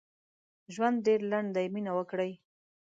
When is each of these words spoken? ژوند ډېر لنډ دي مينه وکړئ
ژوند 0.73 0.97
ډېر 1.07 1.19
لنډ 1.31 1.49
دي 1.55 1.65
مينه 1.73 1.91
وکړئ 1.97 2.31